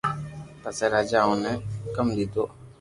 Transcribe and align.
پسي 0.61 0.85
راجا 0.93 1.19
اوني 1.27 1.53
ھڪم 1.93 2.07
ديدو 2.15 2.43